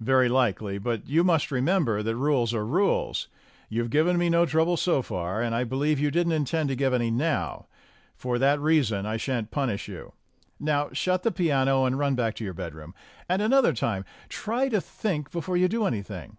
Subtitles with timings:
[0.00, 3.28] "Very likely, but you must please remember that rules are rules.
[3.70, 6.76] You've given me no trouble so far, and I believe that you didn't intend to
[6.76, 7.64] give any now.
[8.14, 10.12] For that reason I shan't punish you.
[10.60, 12.94] Now shut the piano, and run back to your bedroom.
[13.26, 16.36] And another time try to think before you do anything."